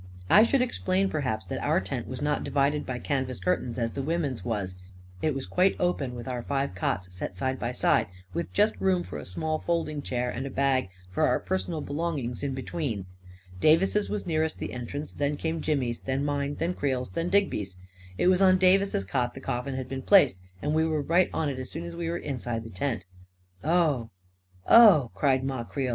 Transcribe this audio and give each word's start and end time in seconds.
I 0.31 0.41
should 0.41 0.63
explain, 0.63 1.09
perhaps, 1.11 1.45
that 1.45 1.61
our 1.61 1.79
tent 1.79 2.07
was 2.07 2.23
not 2.23 2.43
divided 2.43 2.87
by 2.87 2.97
canvas 2.97 3.39
curtains 3.39 3.77
as 3.77 3.91
the 3.91 4.01
women's 4.01 4.43
was. 4.43 4.73
It 5.21 5.35
was 5.35 5.45
quite 5.45 5.75
open, 5.79 6.15
with 6.15 6.27
our 6.27 6.41
five 6.41 6.73
cots 6.73 7.15
set 7.15 7.37
side 7.37 7.59
by 7.59 7.71
side, 7.71 8.07
with 8.33 8.51
just 8.51 8.73
room 8.81 9.03
for 9.03 9.19
a 9.19 9.25
small 9.27 9.59
folding 9.59 10.01
chair 10.01 10.31
and 10.31 10.47
a 10.47 10.49
bag 10.49 10.89
for 11.11 11.27
our 11.27 11.39
personal 11.39 11.81
belongings 11.81 12.41
in 12.41 12.55
between. 12.55 13.05
Davis's 13.59 14.09
was 14.09 14.25
nearest 14.25 14.57
the 14.57 14.73
entrance, 14.73 15.11
and 15.11 15.19
then 15.19 15.37
came 15.37 15.61
Jimmy's, 15.61 15.99
and 15.99 16.07
then 16.07 16.25
mine, 16.25 16.47
and 16.49 16.57
then 16.57 16.73
Creel's, 16.73 17.09
and 17.09 17.15
then 17.15 17.29
Digby's. 17.29 17.77
It 18.17 18.25
was 18.25 18.41
on 18.41 18.57
Davis's 18.57 19.03
cot 19.03 19.35
the 19.35 19.39
coffin 19.39 19.75
had 19.75 19.87
been 19.87 20.01
placed, 20.01 20.39
and 20.63 20.73
we 20.73 20.83
were 20.83 21.03
right 21.03 21.29
on 21.31 21.47
it 21.47 21.59
as 21.59 21.69
soon 21.69 21.83
as 21.83 21.95
we 21.95 22.09
were 22.09 22.17
inside 22.17 22.63
the 22.63 22.71
tent. 22.71 23.05
44 23.61 23.71
Oh, 23.71 24.09
oh!" 24.67 25.11
cried 25.13 25.43
Ma 25.43 25.63
Creel. 25.63 25.89